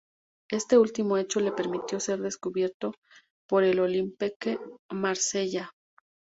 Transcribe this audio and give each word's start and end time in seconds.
Este 0.49 0.79
último 0.79 1.15
hecho 1.17 1.39
le 1.39 1.51
permitió 1.51 1.99
ser 1.99 2.17
descubierto 2.21 2.93
por 3.47 3.63
el 3.63 3.79
Olympique 3.79 4.57
de 4.57 4.59
Marsella. 4.91 5.69